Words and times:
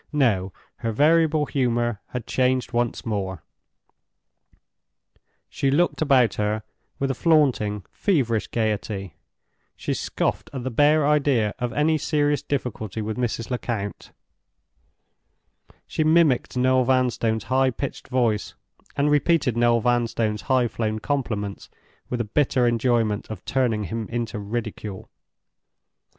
No! 0.13 0.51
her 0.77 0.91
variable 0.91 1.45
humor 1.45 2.01
had 2.07 2.25
changed 2.25 2.73
once 2.73 3.05
more. 3.05 3.43
She 5.47 5.69
looked 5.69 6.01
about 6.01 6.33
her 6.41 6.63
with 6.97 7.11
a 7.11 7.13
flaunting, 7.13 7.85
feverish 7.91 8.49
gayety; 8.49 9.13
she 9.75 9.93
scoffed 9.93 10.49
at 10.53 10.63
the 10.63 10.71
bare 10.71 11.05
idea 11.05 11.53
of 11.59 11.71
any 11.73 11.99
serious 11.99 12.41
difficulty 12.41 12.99
with 12.99 13.15
Mrs. 13.15 13.51
Lecount; 13.51 14.09
she 15.85 16.03
mimicked 16.03 16.57
Noel 16.57 16.83
Vanstone's 16.83 17.43
high 17.43 17.69
pitched 17.69 18.07
voice, 18.07 18.55
and 18.95 19.11
repeated 19.11 19.55
Noel 19.55 19.81
Vanstone's 19.81 20.41
high 20.49 20.67
flown 20.67 20.97
compliments, 20.97 21.69
with 22.09 22.19
a 22.19 22.23
bitter 22.23 22.65
enjoyment 22.65 23.29
of 23.29 23.45
turning 23.45 23.83
him 23.83 24.07
into 24.09 24.39
ridicule. 24.39 25.11